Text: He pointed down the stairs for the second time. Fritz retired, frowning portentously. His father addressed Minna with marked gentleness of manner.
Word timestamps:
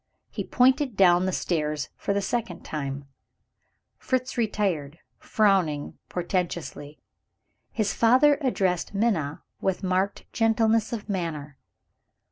He 0.31 0.43
pointed 0.43 0.97
down 0.97 1.27
the 1.27 1.31
stairs 1.31 1.89
for 1.95 2.11
the 2.11 2.23
second 2.23 2.63
time. 2.65 3.05
Fritz 3.99 4.35
retired, 4.35 4.97
frowning 5.19 5.99
portentously. 6.09 6.97
His 7.71 7.93
father 7.93 8.39
addressed 8.41 8.95
Minna 8.95 9.43
with 9.59 9.83
marked 9.83 10.25
gentleness 10.33 10.91
of 10.91 11.07
manner. 11.07 11.59